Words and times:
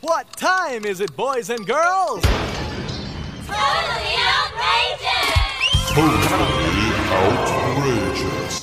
What 0.00 0.30
time 0.36 0.84
is 0.84 1.00
it, 1.00 1.16
boys 1.16 1.50
and 1.50 1.66
girls? 1.66 2.22
Totally 2.22 4.14
outrageous! 4.30 5.90
Totally 5.92 6.92
outrageous. 7.10 8.62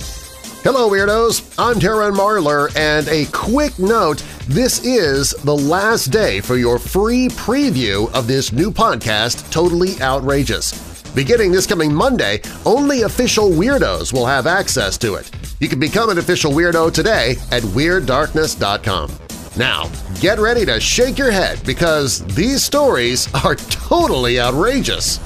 Hello, 0.63 0.89
Weirdos! 0.89 1.53
I'm 1.59 1.75
Darren 1.75 2.13
Marlar, 2.15 2.73
and 2.77 3.05
a 3.09 3.25
quick 3.33 3.77
note, 3.77 4.23
this 4.47 4.85
is 4.85 5.31
the 5.43 5.55
last 5.55 6.05
day 6.05 6.39
for 6.39 6.55
your 6.55 6.79
free 6.79 7.27
preview 7.27 8.09
of 8.13 8.27
this 8.27 8.53
new 8.53 8.71
podcast, 8.71 9.51
Totally 9.51 10.01
Outrageous. 10.01 11.03
Beginning 11.11 11.51
this 11.51 11.67
coming 11.67 11.93
Monday, 11.93 12.39
only 12.65 13.01
official 13.01 13.49
Weirdos 13.49 14.13
will 14.13 14.25
have 14.25 14.47
access 14.47 14.97
to 14.99 15.15
it. 15.15 15.29
You 15.59 15.67
can 15.67 15.81
become 15.81 16.09
an 16.09 16.17
official 16.17 16.53
Weirdo 16.53 16.93
today 16.93 17.31
at 17.51 17.61
WeirdDarkness.com. 17.63 19.24
Now, 19.57 19.89
get 20.19 20.37
ready 20.37 20.65
to 20.65 20.79
shake 20.81 21.17
your 21.17 21.31
head 21.31 21.61
because 21.65 22.25
these 22.35 22.63
stories 22.63 23.33
are 23.33 23.55
totally 23.69 24.39
outrageous. 24.39 25.19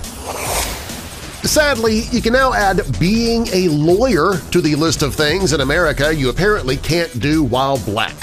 Sadly, 1.41 2.01
you 2.11 2.21
can 2.21 2.33
now 2.33 2.53
add 2.53 2.81
being 2.99 3.47
a 3.53 3.69
lawyer 3.69 4.37
to 4.51 4.61
the 4.61 4.75
list 4.75 5.01
of 5.01 5.15
things 5.15 5.53
in 5.53 5.61
America 5.61 6.13
you 6.13 6.29
apparently 6.29 6.77
can't 6.77 7.19
do 7.19 7.43
while 7.43 7.79
black. 7.85 8.15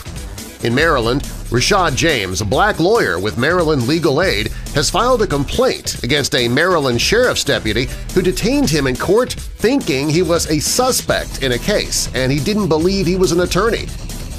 In 0.63 0.75
Maryland, 0.75 1.23
Rashad 1.51 1.97
James, 1.97 2.41
a 2.41 2.45
black 2.45 2.79
lawyer 2.79 3.19
with 3.19 3.39
Maryland 3.39 3.89
Legal 3.89 4.23
Aid, 4.23 4.49
has 4.75 4.91
filed 4.91 5.23
a 5.23 5.27
complaint 5.27 6.03
against 6.05 6.35
a 6.35 6.47
Maryland 6.47 7.01
sheriff's 7.01 7.45
deputy 7.45 7.89
who 8.15 8.23
detained 8.23 8.69
him 8.69 8.87
in 8.87 8.97
court 8.97 9.33
thinking 9.33 10.09
he 10.09 10.23
was 10.23 10.49
a 10.51 10.61
suspect 10.61 11.43
in 11.43 11.53
a 11.53 11.59
case 11.59 12.11
and 12.15 12.31
he 12.31 12.39
didn't 12.39 12.69
believe 12.69 13.07
he 13.07 13.17
was 13.17 13.33
an 13.33 13.41
attorney. 13.41 13.87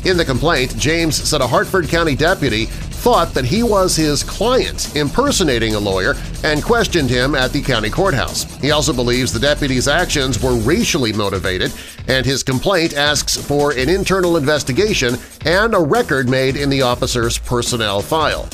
In 0.05 0.15
the 0.15 0.25
complaint, 0.25 0.77
James 0.77 1.15
said 1.15 1.41
a 1.41 1.47
Harford 1.47 1.89
County 1.89 2.15
deputy 2.15 2.65
thought 2.65 3.33
that 3.33 3.45
he 3.45 3.63
was 3.63 3.95
his 3.95 4.23
client 4.23 4.95
impersonating 4.95 5.75
a 5.75 5.79
lawyer 5.79 6.15
and 6.43 6.63
questioned 6.63 7.09
him 7.09 7.35
at 7.35 7.51
the 7.51 7.61
county 7.61 7.89
courthouse. 7.89 8.43
He 8.59 8.71
also 8.71 8.93
believes 8.93 9.31
the 9.31 9.39
deputy's 9.39 9.87
actions 9.87 10.41
were 10.41 10.55
racially 10.55 11.13
motivated, 11.13 11.73
and 12.07 12.25
his 12.25 12.43
complaint 12.43 12.95
asks 12.95 13.37
for 13.37 13.71
an 13.71 13.89
internal 13.89 14.37
investigation 14.37 15.15
and 15.45 15.73
a 15.73 15.79
record 15.79 16.27
made 16.29 16.55
in 16.55 16.69
the 16.69 16.81
officer's 16.81 17.37
personnel 17.37 18.01
file. 18.01 18.49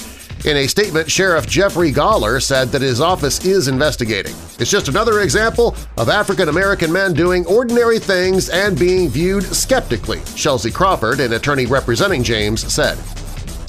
In 0.45 0.57
a 0.57 0.67
statement, 0.67 1.09
Sheriff 1.09 1.47
Jeffrey 1.47 1.93
Gahler 1.93 2.43
said 2.43 2.67
that 2.73 2.81
his 2.81 2.99
office 2.99 3.45
is 3.45 3.69
investigating. 3.69 4.35
It's 4.59 4.69
just 4.69 4.89
another 4.89 5.21
example 5.21 5.73
of 5.95 6.09
African-American 6.09 6.91
men 6.91 7.13
doing 7.13 7.45
ordinary 7.45 7.97
things 7.97 8.49
and 8.49 8.77
being 8.77 9.07
viewed 9.07 9.43
skeptically, 9.43 10.19
Chelsea 10.35 10.69
Crawford, 10.69 11.21
an 11.21 11.31
attorney 11.31 11.65
representing 11.65 12.23
James, 12.23 12.61
said. 12.71 12.97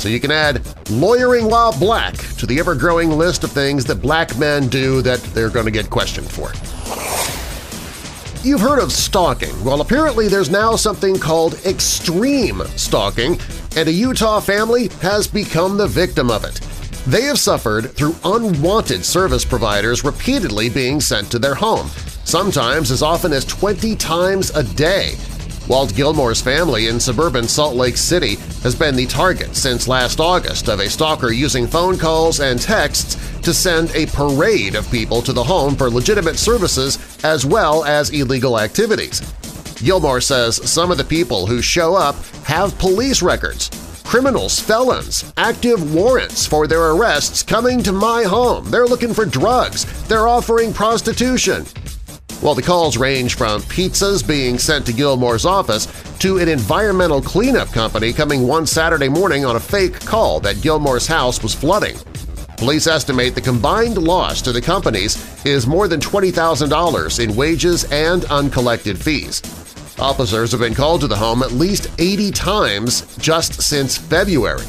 So 0.00 0.08
you 0.08 0.18
can 0.18 0.32
add 0.32 0.66
lawyering 0.90 1.48
while 1.48 1.78
black 1.78 2.16
to 2.38 2.46
the 2.46 2.58
ever-growing 2.58 3.10
list 3.10 3.44
of 3.44 3.52
things 3.52 3.84
that 3.84 4.02
black 4.02 4.36
men 4.36 4.66
do 4.66 5.00
that 5.02 5.20
they're 5.32 5.50
going 5.50 5.66
to 5.66 5.70
get 5.70 5.90
questioned 5.90 6.28
for. 6.28 6.52
You've 8.44 8.60
heard 8.60 8.78
of 8.78 8.92
stalking. 8.92 9.64
Well, 9.64 9.80
apparently 9.80 10.28
there's 10.28 10.50
now 10.50 10.76
something 10.76 11.18
called 11.18 11.54
extreme 11.64 12.60
stalking, 12.76 13.40
and 13.74 13.88
a 13.88 13.92
Utah 13.92 14.38
family 14.38 14.88
has 15.00 15.26
become 15.26 15.78
the 15.78 15.86
victim 15.86 16.30
of 16.30 16.44
it. 16.44 16.60
They 17.06 17.22
have 17.22 17.38
suffered 17.38 17.92
through 17.92 18.14
unwanted 18.22 19.02
service 19.02 19.46
providers 19.46 20.04
repeatedly 20.04 20.68
being 20.68 21.00
sent 21.00 21.30
to 21.30 21.38
their 21.38 21.54
home, 21.54 21.88
sometimes 22.24 22.90
as 22.90 23.02
often 23.02 23.32
as 23.32 23.46
20 23.46 23.96
times 23.96 24.50
a 24.50 24.62
day. 24.62 25.14
Walt 25.66 25.94
Gilmore's 25.94 26.42
family 26.42 26.88
in 26.88 27.00
suburban 27.00 27.48
Salt 27.48 27.74
Lake 27.74 27.96
City 27.96 28.34
has 28.62 28.74
been 28.74 28.94
the 28.94 29.06
target 29.06 29.56
since 29.56 29.88
last 29.88 30.20
August 30.20 30.68
of 30.68 30.78
a 30.78 30.90
stalker 30.90 31.32
using 31.32 31.66
phone 31.66 31.96
calls 31.96 32.40
and 32.40 32.60
texts 32.60 33.14
to 33.40 33.54
send 33.54 33.90
a 33.94 34.04
parade 34.06 34.74
of 34.74 34.90
people 34.90 35.22
to 35.22 35.32
the 35.32 35.42
home 35.42 35.74
for 35.74 35.88
legitimate 35.88 36.36
services 36.36 36.98
as 37.24 37.46
well 37.46 37.82
as 37.84 38.10
illegal 38.10 38.60
activities. 38.60 39.22
Gilmore 39.76 40.20
says 40.20 40.56
some 40.70 40.90
of 40.90 40.98
the 40.98 41.04
people 41.04 41.46
who 41.46 41.62
show 41.62 41.94
up 41.94 42.16
have 42.44 42.78
police 42.78 43.22
records, 43.22 43.70
criminals, 44.04 44.60
felons, 44.60 45.32
active 45.38 45.94
warrants 45.94 46.46
for 46.46 46.66
their 46.66 46.90
arrests 46.90 47.42
coming 47.42 47.82
to 47.82 47.92
my 47.92 48.22
home. 48.24 48.70
They're 48.70 48.86
looking 48.86 49.14
for 49.14 49.24
drugs. 49.24 49.86
They're 50.08 50.28
offering 50.28 50.74
prostitution. 50.74 51.64
Well, 52.44 52.54
the 52.54 52.60
calls 52.60 52.98
range 52.98 53.36
from 53.36 53.62
pizzas 53.62 54.22
being 54.22 54.58
sent 54.58 54.84
to 54.84 54.92
Gilmore's 54.92 55.46
office 55.46 55.86
to 56.18 56.36
an 56.36 56.48
environmental 56.50 57.22
cleanup 57.22 57.68
company 57.68 58.12
coming 58.12 58.46
one 58.46 58.66
Saturday 58.66 59.08
morning 59.08 59.46
on 59.46 59.56
a 59.56 59.60
fake 59.60 59.98
call 60.00 60.40
that 60.40 60.60
Gilmore's 60.60 61.06
house 61.06 61.42
was 61.42 61.54
flooding. 61.54 61.96
Police 62.58 62.86
estimate 62.86 63.34
the 63.34 63.40
combined 63.40 63.96
loss 63.96 64.42
to 64.42 64.52
the 64.52 64.60
companies 64.60 65.16
is 65.46 65.66
more 65.66 65.88
than 65.88 66.00
$20,000 66.00 67.24
in 67.24 67.34
wages 67.34 67.90
and 67.90 68.26
uncollected 68.26 68.98
fees. 68.98 69.40
Officers 69.98 70.50
have 70.50 70.60
been 70.60 70.74
called 70.74 71.00
to 71.00 71.06
the 71.06 71.16
home 71.16 71.42
at 71.42 71.52
least 71.52 71.90
80 71.98 72.30
times 72.30 73.16
just 73.16 73.62
since 73.62 73.96
February. 73.96 74.66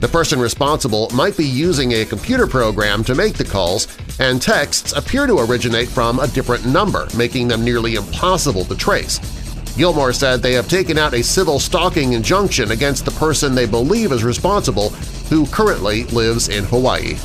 The 0.00 0.08
person 0.08 0.38
responsible 0.38 1.08
might 1.14 1.38
be 1.38 1.46
using 1.46 1.92
a 1.92 2.04
computer 2.04 2.46
program 2.46 3.02
to 3.04 3.14
make 3.14 3.38
the 3.38 3.44
calls, 3.44 3.86
and 4.18 4.40
texts 4.40 4.92
appear 4.92 5.26
to 5.26 5.38
originate 5.38 5.88
from 5.88 6.18
a 6.20 6.28
different 6.28 6.66
number, 6.66 7.08
making 7.16 7.48
them 7.48 7.64
nearly 7.64 7.94
impossible 7.94 8.64
to 8.64 8.76
trace. 8.76 9.18
Gilmore 9.76 10.12
said 10.12 10.40
they 10.40 10.52
have 10.52 10.68
taken 10.68 10.98
out 10.98 11.14
a 11.14 11.22
civil 11.22 11.58
stalking 11.58 12.12
injunction 12.12 12.70
against 12.70 13.04
the 13.04 13.10
person 13.12 13.54
they 13.54 13.66
believe 13.66 14.12
is 14.12 14.22
responsible, 14.22 14.90
who 15.30 15.46
currently 15.46 16.04
lives 16.04 16.48
in 16.48 16.64
Hawaii. 16.64 17.16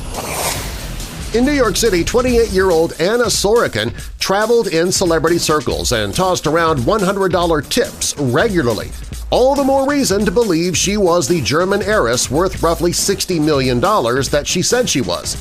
In 1.32 1.44
New 1.44 1.52
York 1.52 1.76
City, 1.76 2.02
28-year-old 2.02 3.00
Anna 3.00 3.26
Sorokin 3.26 3.94
traveled 4.18 4.66
in 4.66 4.90
celebrity 4.90 5.38
circles 5.38 5.92
and 5.92 6.12
tossed 6.12 6.48
around 6.48 6.80
$100 6.80 7.68
tips 7.68 8.18
regularly. 8.18 8.90
All 9.30 9.54
the 9.54 9.62
more 9.62 9.88
reason 9.88 10.24
to 10.24 10.32
believe 10.32 10.76
she 10.76 10.96
was 10.96 11.28
the 11.28 11.40
German 11.40 11.82
heiress 11.82 12.32
worth 12.32 12.64
roughly 12.64 12.90
$60 12.90 13.40
million 13.40 13.78
that 13.78 14.42
she 14.44 14.60
said 14.60 14.88
she 14.88 15.02
was. 15.02 15.36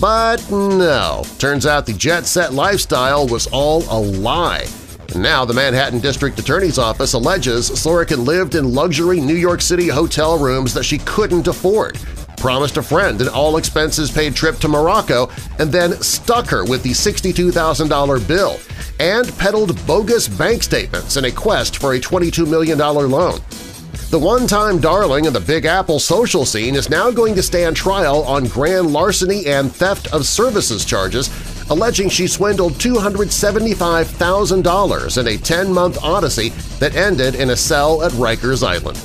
But 0.00 0.50
no, 0.50 1.24
turns 1.38 1.64
out 1.64 1.86
the 1.86 1.94
jet-set 1.94 2.52
lifestyle 2.52 3.26
was 3.26 3.46
all 3.46 3.82
a 3.88 3.98
lie. 3.98 4.66
Now 5.14 5.46
the 5.46 5.54
Manhattan 5.54 6.00
District 6.00 6.38
Attorney's 6.38 6.78
Office 6.78 7.14
alleges 7.14 7.70
Sorokin 7.70 8.26
lived 8.26 8.56
in 8.56 8.74
luxury 8.74 9.20
New 9.20 9.34
York 9.34 9.62
City 9.62 9.88
hotel 9.88 10.38
rooms 10.38 10.74
that 10.74 10.84
she 10.84 10.98
couldn't 10.98 11.48
afford, 11.48 11.98
promised 12.36 12.76
a 12.76 12.82
friend 12.82 13.20
an 13.22 13.28
all-expenses-paid 13.28 14.34
trip 14.34 14.56
to 14.56 14.68
Morocco, 14.68 15.30
and 15.58 15.72
then 15.72 15.92
stuck 16.02 16.46
her 16.48 16.64
with 16.64 16.82
the 16.82 16.90
$62,000 16.90 18.28
bill, 18.28 18.58
and 19.00 19.34
peddled 19.38 19.86
bogus 19.86 20.28
bank 20.28 20.62
statements 20.62 21.16
in 21.16 21.24
a 21.24 21.32
quest 21.32 21.78
for 21.78 21.94
a 21.94 22.00
$22 22.00 22.46
million 22.46 22.78
loan. 22.78 23.40
The 24.08 24.20
one-time 24.20 24.78
darling 24.78 25.26
of 25.26 25.32
the 25.32 25.40
Big 25.40 25.64
Apple 25.64 25.98
social 25.98 26.44
scene 26.44 26.76
is 26.76 26.88
now 26.88 27.10
going 27.10 27.34
to 27.34 27.42
stand 27.42 27.74
trial 27.74 28.22
on 28.22 28.44
grand 28.44 28.92
larceny 28.92 29.46
and 29.46 29.74
theft 29.74 30.12
of 30.12 30.24
services 30.24 30.84
charges, 30.84 31.28
alleging 31.70 32.08
she 32.08 32.28
swindled 32.28 32.74
$275,000 32.74 35.18
in 35.18 35.26
a 35.26 35.36
10-month 35.36 35.98
odyssey 36.04 36.50
that 36.78 36.94
ended 36.94 37.34
in 37.34 37.50
a 37.50 37.56
cell 37.56 38.04
at 38.04 38.12
Rikers 38.12 38.64
Island. 38.64 38.96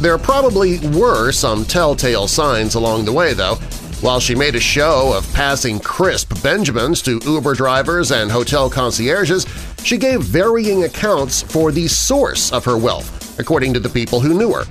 There 0.00 0.18
probably 0.18 0.78
were 0.90 1.32
some 1.32 1.64
telltale 1.64 2.28
signs 2.28 2.76
along 2.76 3.06
the 3.06 3.12
way, 3.12 3.34
though. 3.34 3.56
While 4.02 4.20
she 4.20 4.36
made 4.36 4.54
a 4.54 4.60
show 4.60 5.12
of 5.16 5.34
passing 5.34 5.80
crisp 5.80 6.40
Benjamins 6.44 7.02
to 7.02 7.18
Uber 7.24 7.54
drivers 7.54 8.12
and 8.12 8.30
hotel 8.30 8.70
concierges, 8.70 9.48
she 9.82 9.98
gave 9.98 10.22
varying 10.22 10.84
accounts 10.84 11.42
for 11.42 11.72
the 11.72 11.88
source 11.88 12.52
of 12.52 12.64
her 12.64 12.78
wealth, 12.78 13.23
according 13.38 13.74
to 13.74 13.80
the 13.80 13.88
people 13.88 14.20
who 14.20 14.38
knew 14.38 14.52
her. 14.52 14.64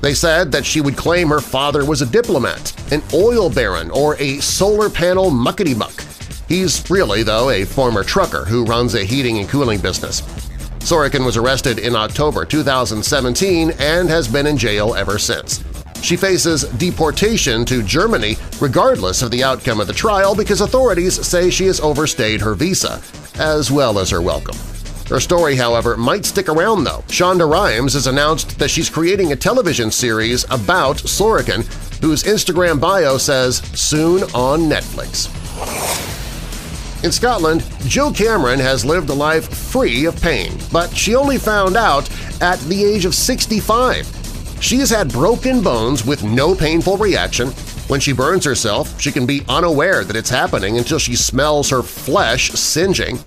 They 0.00 0.14
said 0.14 0.52
that 0.52 0.64
she 0.64 0.80
would 0.80 0.96
claim 0.96 1.28
her 1.28 1.40
father 1.40 1.84
was 1.84 2.02
a 2.02 2.06
diplomat, 2.06 2.72
an 2.92 3.02
oil 3.12 3.50
baron, 3.50 3.90
or 3.90 4.16
a 4.16 4.38
solar 4.38 4.88
panel 4.88 5.30
muckety-muck. 5.30 6.04
He's 6.48 6.88
really, 6.88 7.22
though, 7.22 7.50
a 7.50 7.64
former 7.64 8.04
trucker 8.04 8.44
who 8.44 8.64
runs 8.64 8.94
a 8.94 9.04
heating 9.04 9.38
and 9.38 9.48
cooling 9.48 9.80
business. 9.80 10.22
Sorokin 10.80 11.26
was 11.26 11.36
arrested 11.36 11.78
in 11.78 11.94
October 11.94 12.44
2017 12.44 13.72
and 13.78 14.08
has 14.08 14.26
been 14.28 14.46
in 14.46 14.56
jail 14.56 14.94
ever 14.94 15.18
since. 15.18 15.62
She 16.02 16.16
faces 16.16 16.62
deportation 16.78 17.64
to 17.66 17.82
Germany 17.82 18.36
regardless 18.60 19.20
of 19.20 19.30
the 19.30 19.42
outcome 19.42 19.80
of 19.80 19.88
the 19.88 19.92
trial 19.92 20.34
because 20.34 20.60
authorities 20.60 21.26
say 21.26 21.50
she 21.50 21.66
has 21.66 21.80
overstayed 21.80 22.40
her 22.40 22.54
visa, 22.54 23.02
as 23.38 23.70
well 23.70 23.98
as 23.98 24.10
her 24.10 24.22
welcome. 24.22 24.56
Her 25.08 25.20
story, 25.20 25.56
however, 25.56 25.96
might 25.96 26.26
stick 26.26 26.48
around 26.48 26.84
though. 26.84 27.02
Shonda 27.08 27.50
Rhimes 27.50 27.94
has 27.94 28.06
announced 28.06 28.58
that 28.58 28.70
she's 28.70 28.90
creating 28.90 29.32
a 29.32 29.36
television 29.36 29.90
series 29.90 30.44
about 30.44 30.98
Sorokin, 30.98 31.64
whose 32.02 32.24
Instagram 32.24 32.78
bio 32.78 33.16
says, 33.16 33.58
soon 33.74 34.22
on 34.34 34.60
Netflix. 34.68 35.34
In 37.04 37.12
Scotland, 37.12 37.64
Jill 37.86 38.12
Cameron 38.12 38.58
has 38.58 38.84
lived 38.84 39.08
a 39.08 39.14
life 39.14 39.48
free 39.48 40.04
of 40.04 40.20
pain, 40.20 40.58
but 40.72 40.94
she 40.94 41.14
only 41.14 41.38
found 41.38 41.76
out 41.76 42.10
at 42.42 42.58
the 42.62 42.84
age 42.84 43.04
of 43.04 43.14
65. 43.14 44.58
She 44.60 44.76
has 44.78 44.90
had 44.90 45.12
broken 45.12 45.62
bones 45.62 46.04
with 46.04 46.24
no 46.24 46.54
painful 46.54 46.96
reaction, 46.98 47.52
When 47.88 48.00
she 48.00 48.12
burns 48.12 48.44
herself, 48.44 49.00
she 49.00 49.10
can 49.10 49.24
be 49.24 49.40
unaware 49.48 50.04
that 50.04 50.14
it's 50.14 50.28
happening 50.28 50.76
until 50.76 50.98
she 50.98 51.16
smells 51.16 51.70
her 51.70 51.82
flesh 51.82 52.50
singeing. 52.50 53.18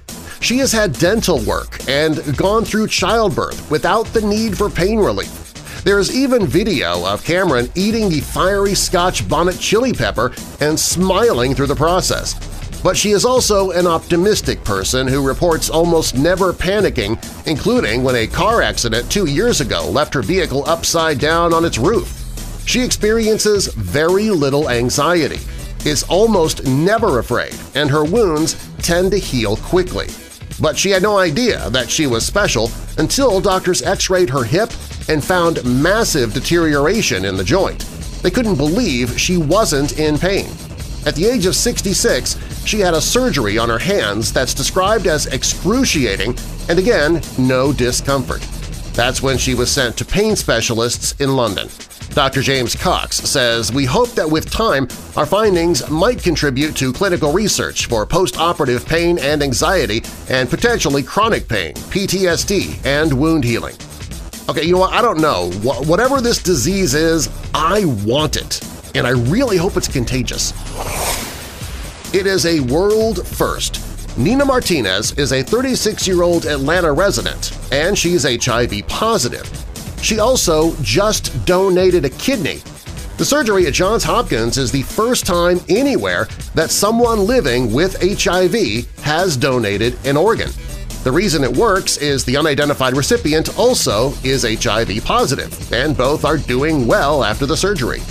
She 0.41 0.57
has 0.57 0.71
had 0.71 0.93
dental 0.93 1.39
work 1.43 1.77
and 1.87 2.35
gone 2.35 2.65
through 2.65 2.87
childbirth 2.87 3.69
without 3.69 4.07
the 4.07 4.21
need 4.21 4.57
for 4.57 4.71
pain 4.71 4.97
relief. 4.97 5.53
There 5.83 5.99
is 5.99 6.15
even 6.15 6.47
video 6.47 7.05
of 7.05 7.23
Cameron 7.23 7.69
eating 7.75 8.09
the 8.09 8.21
fiery 8.21 8.73
Scotch 8.73 9.29
bonnet 9.29 9.59
chili 9.59 9.93
pepper 9.93 10.33
and 10.59 10.79
smiling 10.79 11.53
through 11.53 11.67
the 11.67 11.75
process. 11.75 12.33
But 12.81 12.97
she 12.97 13.11
is 13.11 13.23
also 13.23 13.69
an 13.71 13.85
optimistic 13.85 14.63
person 14.63 15.07
who 15.07 15.25
reports 15.25 15.69
almost 15.69 16.17
never 16.17 16.53
panicking, 16.53 17.19
including 17.47 18.03
when 18.03 18.15
a 18.15 18.25
car 18.25 18.63
accident 18.63 19.11
two 19.11 19.27
years 19.27 19.61
ago 19.61 19.87
left 19.91 20.13
her 20.15 20.23
vehicle 20.23 20.67
upside 20.67 21.19
down 21.19 21.53
on 21.53 21.65
its 21.65 21.77
roof. 21.77 22.17
She 22.65 22.83
experiences 22.83 23.67
very 23.67 24.31
little 24.31 24.71
anxiety, 24.71 25.39
is 25.85 26.03
almost 26.03 26.65
never 26.65 27.19
afraid, 27.19 27.55
and 27.75 27.91
her 27.91 28.03
wounds 28.03 28.55
tend 28.79 29.11
to 29.11 29.19
heal 29.19 29.57
quickly. 29.57 30.07
But 30.61 30.77
she 30.77 30.91
had 30.91 31.01
no 31.01 31.17
idea 31.17 31.69
that 31.71 31.89
she 31.89 32.07
was 32.07 32.25
special 32.25 32.71
until 32.97 33.41
doctors 33.41 33.81
x-rayed 33.81 34.29
her 34.29 34.43
hip 34.43 34.71
and 35.09 35.23
found 35.23 35.65
massive 35.65 36.33
deterioration 36.33 37.25
in 37.25 37.35
the 37.35 37.43
joint. 37.43 37.79
They 38.21 38.29
couldn't 38.31 38.55
believe 38.55 39.19
she 39.19 39.37
wasn't 39.37 39.97
in 39.97 40.17
pain. 40.17 40.51
At 41.05 41.15
the 41.15 41.25
age 41.25 41.47
of 41.47 41.55
66, 41.55 42.37
she 42.65 42.79
had 42.79 42.93
a 42.93 43.01
surgery 43.01 43.57
on 43.57 43.69
her 43.69 43.79
hands 43.79 44.31
that's 44.31 44.53
described 44.53 45.07
as 45.07 45.25
excruciating 45.25 46.37
and 46.69 46.79
again, 46.79 47.21
no 47.37 47.73
discomfort. 47.73 48.41
That's 48.93 49.21
when 49.21 49.37
she 49.37 49.55
was 49.55 49.71
sent 49.71 49.97
to 49.97 50.05
pain 50.05 50.35
specialists 50.35 51.19
in 51.19 51.35
London. 51.35 51.69
Dr. 52.13 52.41
James 52.41 52.75
Cox 52.75 53.17
says, 53.17 53.71
We 53.71 53.85
hope 53.85 54.09
that 54.11 54.29
with 54.29 54.49
time, 54.49 54.87
our 55.15 55.25
findings 55.25 55.89
might 55.89 56.21
contribute 56.21 56.75
to 56.75 56.91
clinical 56.91 57.31
research 57.31 57.85
for 57.85 58.05
post-operative 58.05 58.85
pain 58.85 59.17
and 59.19 59.41
anxiety 59.41 60.03
and 60.29 60.49
potentially 60.49 61.03
chronic 61.03 61.47
pain, 61.47 61.73
PTSD, 61.73 62.85
and 62.85 63.13
wound 63.13 63.45
healing. 63.45 63.75
Okay, 64.49 64.63
you 64.63 64.73
know 64.73 64.79
what? 64.79 64.93
I 64.93 65.01
don't 65.01 65.21
know. 65.21 65.51
Wh 65.51 65.87
whatever 65.87 66.19
this 66.19 66.43
disease 66.43 66.93
is, 66.95 67.29
I 67.53 67.85
want 68.05 68.35
it, 68.35 68.61
and 68.93 69.07
I 69.07 69.11
really 69.11 69.55
hope 69.55 69.77
it's 69.77 69.87
contagious. 69.87 70.51
It 72.13 72.27
is 72.27 72.45
a 72.45 72.59
world 72.59 73.25
first. 73.25 73.87
Nina 74.17 74.43
Martinez 74.43 75.13
is 75.13 75.31
a 75.31 75.41
36-year-old 75.41 76.45
Atlanta 76.45 76.91
resident, 76.91 77.57
and 77.71 77.97
she's 77.97 78.23
HIV 78.25 78.85
positive. 78.89 79.49
She 80.01 80.19
also 80.19 80.75
just 80.81 81.45
donated 81.45 82.05
a 82.05 82.09
kidney. 82.09 82.61
The 83.17 83.25
surgery 83.25 83.67
at 83.67 83.73
Johns 83.73 84.03
Hopkins 84.03 84.57
is 84.57 84.71
the 84.71 84.81
first 84.81 85.25
time 85.27 85.59
anywhere 85.69 86.27
that 86.55 86.71
someone 86.71 87.27
living 87.27 87.71
with 87.71 88.01
HIV 88.01 88.87
has 89.03 89.37
donated 89.37 89.95
an 90.05 90.17
organ. 90.17 90.49
The 91.03 91.11
reason 91.11 91.43
it 91.43 91.55
works 91.55 91.97
is 91.97 92.25
the 92.25 92.37
unidentified 92.37 92.95
recipient 92.95 93.57
also 93.59 94.13
is 94.23 94.43
HIV 94.43 95.03
positive, 95.05 95.71
and 95.73 95.95
both 95.95 96.25
are 96.25 96.37
doing 96.37 96.87
well 96.87 97.23
after 97.23 97.45
the 97.45 97.57
surgery. 97.57 98.01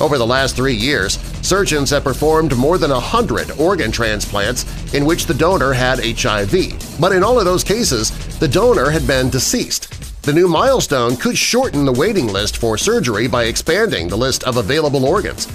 Over 0.00 0.18
the 0.18 0.26
last 0.26 0.56
three 0.56 0.74
years, 0.74 1.18
surgeons 1.42 1.90
have 1.90 2.02
performed 2.02 2.56
more 2.56 2.78
than 2.78 2.90
100 2.90 3.52
organ 3.58 3.92
transplants 3.92 4.64
in 4.94 5.04
which 5.04 5.26
the 5.26 5.34
donor 5.34 5.72
had 5.72 6.00
HIV, 6.00 7.00
but 7.00 7.12
in 7.12 7.22
all 7.22 7.38
of 7.38 7.44
those 7.44 7.62
cases, 7.62 8.10
the 8.38 8.48
donor 8.48 8.90
had 8.90 9.06
been 9.06 9.30
deceased. 9.30 10.03
The 10.24 10.32
new 10.32 10.48
milestone 10.48 11.16
could 11.18 11.36
shorten 11.36 11.84
the 11.84 11.92
waiting 11.92 12.28
list 12.28 12.56
for 12.56 12.78
surgery 12.78 13.26
by 13.26 13.44
expanding 13.44 14.08
the 14.08 14.16
list 14.16 14.42
of 14.44 14.56
available 14.56 15.04
organs. 15.04 15.46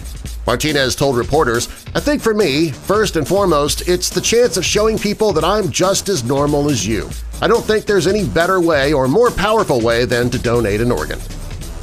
Martinez 0.46 0.96
told 0.96 1.18
reporters, 1.18 1.68
I 1.96 2.00
think 2.00 2.22
for 2.22 2.36
me, 2.36 2.70
first 2.70 3.16
and 3.16 3.28
foremost, 3.28 3.88
it's 3.88 4.12
the 4.12 4.22
chance 4.22 4.58
of 4.58 4.66
showing 4.66 5.00
people 5.00 5.34
that 5.34 5.44
I'm 5.44 5.72
just 5.72 6.08
as 6.08 6.24
normal 6.24 6.70
as 6.70 6.86
you. 6.86 7.10
I 7.42 7.48
don't 7.48 7.66
think 7.66 7.88
there's 7.88 8.06
any 8.06 8.28
better 8.28 8.62
way 8.62 8.94
or 8.94 9.08
more 9.08 9.32
powerful 9.32 9.82
way 9.82 10.06
than 10.06 10.30
to 10.30 10.38
donate 10.38 10.82
an 10.82 10.92
organ. 10.92 11.20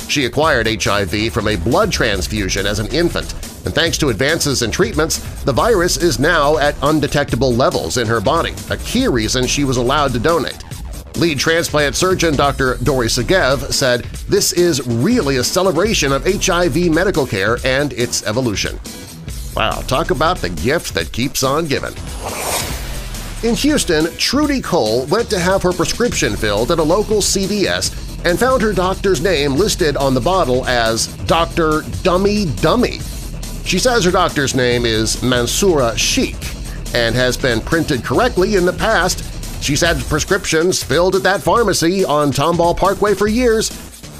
She 0.09 0.27
acquired 0.27 0.69
HIV 0.69 1.33
from 1.33 1.49
a 1.49 1.57
blood 1.57 1.91
transfusion 1.91 2.67
as 2.67 2.79
an 2.79 2.87
infant, 2.95 3.33
and 3.65 3.75
thanks 3.75 3.99
to 3.99 4.11
advances 4.11 4.63
in 4.63 4.71
treatments, 4.71 5.19
the 5.43 5.53
virus 5.53 5.97
is 5.97 6.21
now 6.21 6.57
at 6.59 6.77
undetectable 6.83 7.53
levels 7.53 7.97
in 7.97 8.07
her 8.07 8.21
body, 8.21 8.55
a 8.71 8.77
key 8.77 9.09
reason 9.09 9.45
she 9.45 9.65
was 9.65 9.77
allowed 9.77 10.13
to 10.13 10.21
donate. 10.21 10.63
Lead 11.19 11.39
transplant 11.39 11.97
surgeon 11.97 12.37
Dr. 12.37 12.77
Dorry 12.83 13.07
Segev 13.07 13.73
said, 13.73 14.05
This 14.29 14.53
is 14.53 14.87
really 14.87 15.39
a 15.39 15.45
celebration 15.45 16.13
of 16.13 16.27
HIV 16.27 16.91
medical 16.91 17.27
care 17.27 17.57
and 17.65 17.95
its 17.95 18.23
evolution. 18.27 18.79
Wow, 19.57 19.81
talk 19.83 20.11
about 20.11 20.39
the 20.39 20.51
gift 20.51 20.93
that 20.93 21.13
keeps 21.13 21.43
on 21.43 21.67
giving. 21.67 21.95
In 23.43 23.55
Houston, 23.55 24.15
Trudy 24.19 24.61
Cole 24.61 25.07
went 25.07 25.31
to 25.31 25.39
have 25.39 25.63
her 25.63 25.73
prescription 25.73 26.37
filled 26.37 26.71
at 26.71 26.79
a 26.79 26.83
local 26.83 27.19
CVS 27.19 28.27
and 28.27 28.39
found 28.39 28.61
her 28.61 28.75
doctor's 28.75 29.23
name 29.23 29.55
listed 29.55 29.97
on 29.97 30.13
the 30.13 30.21
bottle 30.21 30.67
as 30.67 31.07
Dr. 31.25 31.81
Dummy 32.03 32.45
Dummy. 32.57 32.99
She 33.65 33.79
says 33.79 34.05
her 34.05 34.11
doctor's 34.11 34.55
name 34.55 34.85
is 34.85 35.17
Mansoura 35.17 35.97
Sheikh 35.97 36.37
and 36.95 37.15
has 37.15 37.39
been 37.39 37.61
printed 37.63 38.05
correctly 38.05 38.57
in 38.57 38.67
the 38.67 38.73
past 38.75 39.36
She's 39.61 39.81
had 39.81 39.99
prescriptions 40.05 40.83
filled 40.83 41.17
at 41.17 41.23
that 41.25 41.43
pharmacy 41.43 42.05
on 42.05 42.31
Tomball 42.31 42.77
Parkway 42.77 43.15
for 43.15 43.27
years. 43.27 43.71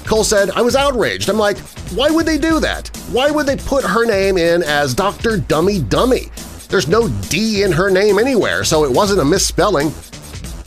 Cole 0.05 0.23
said, 0.23 0.49
I 0.51 0.61
was 0.61 0.75
outraged. 0.75 1.29
I'm 1.29 1.37
like, 1.37 1.57
why 1.91 2.09
would 2.09 2.25
they 2.25 2.37
do 2.37 2.59
that? 2.59 2.87
Why 3.11 3.29
would 3.29 3.45
they 3.45 3.57
put 3.57 3.83
her 3.83 4.05
name 4.05 4.37
in 4.37 4.63
as 4.63 4.93
Dr. 4.93 5.37
Dummy 5.37 5.81
Dummy? 5.81 6.31
There's 6.69 6.87
no 6.87 7.07
D 7.29 7.63
in 7.63 7.71
her 7.71 7.89
name 7.89 8.19
anywhere, 8.19 8.63
so 8.63 8.83
it 8.83 8.91
wasn't 8.91 9.21
a 9.21 9.25
misspelling. 9.25 9.91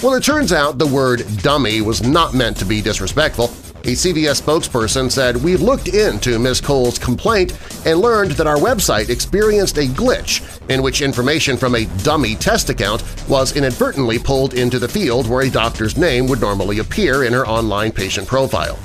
Well, 0.02 0.14
it 0.14 0.22
turns 0.22 0.52
out 0.52 0.78
the 0.78 0.86
word 0.86 1.24
dummy 1.42 1.82
was 1.82 2.02
not 2.02 2.32
meant 2.32 2.56
to 2.58 2.64
be 2.64 2.80
disrespectful. 2.80 3.46
A 3.84 3.94
CVS 3.94 4.42
spokesperson 4.42 5.10
said, 5.10 5.36
We've 5.36 5.60
looked 5.60 5.88
into 5.88 6.38
Ms. 6.38 6.60
Cole's 6.60 6.98
complaint 6.98 7.58
and 7.86 8.00
learned 8.00 8.32
that 8.32 8.46
our 8.46 8.56
website 8.56 9.08
experienced 9.08 9.78
a 9.78 9.86
glitch 9.86 10.59
in 10.70 10.82
which 10.82 11.02
information 11.02 11.56
from 11.56 11.74
a 11.74 11.84
dummy 12.02 12.36
test 12.36 12.70
account 12.70 13.02
was 13.28 13.56
inadvertently 13.56 14.18
pulled 14.18 14.54
into 14.54 14.78
the 14.78 14.88
field 14.88 15.28
where 15.28 15.44
a 15.44 15.50
doctor's 15.50 15.96
name 15.96 16.26
would 16.26 16.40
normally 16.40 16.78
appear 16.78 17.24
in 17.24 17.32
her 17.32 17.46
online 17.46 17.92
patient 17.92 18.26
profile. 18.26 18.78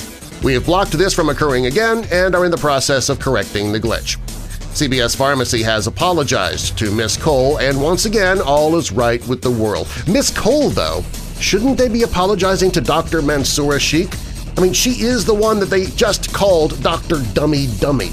We 0.43 0.53
have 0.53 0.65
blocked 0.65 0.91
this 0.91 1.13
from 1.13 1.29
occurring 1.29 1.67
again 1.67 2.05
and 2.11 2.35
are 2.35 2.43
in 2.43 2.51
the 2.51 2.57
process 2.57 3.09
of 3.09 3.19
correcting 3.19 3.71
the 3.71 3.79
glitch. 3.79 4.17
CVS 4.75 5.15
Pharmacy 5.15 5.63
has 5.63 5.87
apologized 5.87 6.77
to 6.79 6.91
Miss 6.91 7.15
Cole, 7.15 7.59
and 7.59 7.81
once 7.81 8.03
again, 8.03 8.41
all 8.41 8.75
is 8.75 8.91
right 8.91 9.25
with 9.25 9.41
the 9.41 9.49
world. 9.49 9.87
Miss 10.05 10.29
Cole, 10.29 10.69
though, 10.69 11.01
shouldn't 11.39 11.77
they 11.77 11.87
be 11.87 12.03
apologizing 12.03 12.71
to 12.71 12.81
Dr. 12.81 13.21
Mansoura 13.21 13.79
Sheikh? 13.79 14.13
I 14.57 14.61
mean, 14.61 14.73
she 14.73 15.05
is 15.05 15.23
the 15.23 15.33
one 15.33 15.59
that 15.61 15.69
they 15.69 15.85
just 15.85 16.33
called 16.33 16.81
Dr. 16.83 17.21
Dummy 17.33 17.67
Dummy. 17.79 18.11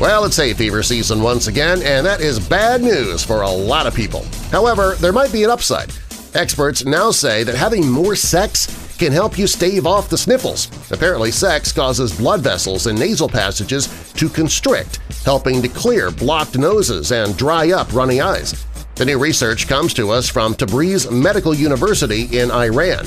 Well, 0.00 0.24
it's 0.24 0.36
hay 0.36 0.54
fever 0.54 0.84
season 0.84 1.20
once 1.22 1.48
again, 1.48 1.82
and 1.82 2.06
that 2.06 2.20
is 2.20 2.38
bad 2.38 2.82
news 2.82 3.24
for 3.24 3.42
a 3.42 3.50
lot 3.50 3.88
of 3.88 3.96
people. 3.96 4.24
However, 4.52 4.94
there 5.00 5.12
might 5.12 5.32
be 5.32 5.42
an 5.42 5.50
upside. 5.50 5.90
Experts 6.34 6.84
now 6.84 7.10
say 7.10 7.42
that 7.42 7.56
having 7.56 7.90
more 7.90 8.14
sex 8.14 8.96
can 8.96 9.10
help 9.10 9.36
you 9.36 9.48
stave 9.48 9.88
off 9.88 10.08
the 10.08 10.16
sniffles. 10.16 10.70
Apparently, 10.92 11.32
sex 11.32 11.72
causes 11.72 12.16
blood 12.16 12.42
vessels 12.42 12.86
in 12.86 12.94
nasal 12.94 13.28
passages 13.28 14.12
to 14.12 14.28
constrict, 14.28 15.00
helping 15.24 15.60
to 15.62 15.68
clear 15.68 16.12
blocked 16.12 16.56
noses 16.56 17.10
and 17.10 17.36
dry 17.36 17.72
up 17.72 17.92
runny 17.92 18.20
eyes. 18.20 18.64
The 18.94 19.04
new 19.04 19.18
research 19.18 19.66
comes 19.66 19.94
to 19.94 20.10
us 20.10 20.28
from 20.28 20.54
Tabriz 20.54 21.10
Medical 21.10 21.54
University 21.54 22.38
in 22.38 22.52
Iran. 22.52 23.04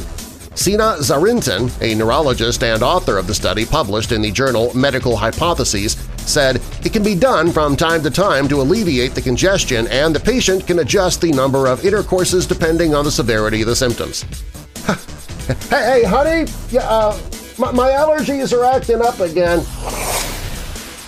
Sina 0.55 0.97
Zarrintan, 0.99 1.71
a 1.81 1.95
neurologist 1.95 2.61
and 2.63 2.83
author 2.83 3.17
of 3.17 3.25
the 3.25 3.33
study 3.33 3.65
published 3.65 4.11
in 4.11 4.21
the 4.21 4.31
journal 4.31 4.73
Medical 4.75 5.15
Hypotheses, 5.15 5.95
said 6.31 6.61
it 6.83 6.93
can 6.93 7.03
be 7.03 7.15
done 7.15 7.51
from 7.51 7.75
time 7.75 8.01
to 8.03 8.09
time 8.09 8.47
to 8.47 8.61
alleviate 8.61 9.13
the 9.13 9.21
congestion 9.21 9.87
and 9.87 10.15
the 10.15 10.19
patient 10.19 10.65
can 10.65 10.79
adjust 10.79 11.21
the 11.21 11.31
number 11.31 11.67
of 11.67 11.85
intercourses 11.85 12.45
depending 12.47 12.95
on 12.95 13.05
the 13.05 13.11
severity 13.11 13.61
of 13.61 13.67
the 13.67 13.75
symptoms. 13.75 14.23
hey, 15.69 16.01
hey, 16.01 16.03
honey, 16.03 16.51
yeah, 16.69 16.81
uh, 16.89 17.19
my, 17.57 17.71
my 17.71 17.89
allergies 17.89 18.57
are 18.57 18.65
acting 18.65 19.01
up 19.01 19.19
again. 19.19 19.63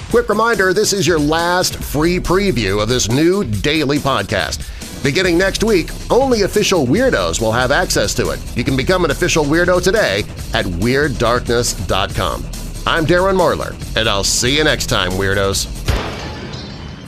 Quick 0.10 0.30
reminder, 0.30 0.74
this 0.74 0.94
is 0.94 1.08
your 1.08 1.18
last 1.18 1.76
free 1.76 2.20
preview 2.20 2.82
of 2.82 2.88
this 2.88 3.10
new 3.10 3.44
daily 3.44 3.98
podcast. 3.98 4.70
Beginning 5.04 5.38
next 5.38 5.64
week, 5.64 5.90
only 6.12 6.44
official 6.44 6.86
weirdos 6.86 7.42
will 7.42 7.52
have 7.52 7.72
access 7.72 8.14
to 8.14 8.30
it. 8.30 8.40
You 8.56 8.64
can 8.64 8.78
become 8.78 9.04
an 9.06 9.12
official 9.12 9.44
weirdo 9.44 9.84
today 9.84 10.20
at 10.54 10.66
WeirdDarkness.com. 10.66 12.53
I'm 12.86 13.06
Darren 13.06 13.38
Marlar, 13.38 13.74
and 13.96 14.10
I'll 14.10 14.26
see 14.26 14.58
you 14.58 14.64
next 14.66 14.88
time, 14.88 15.12
Weirdos! 15.12 15.68